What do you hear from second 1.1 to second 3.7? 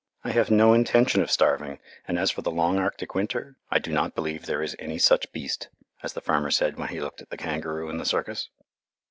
of starving, and as for the "long Arctic winter,"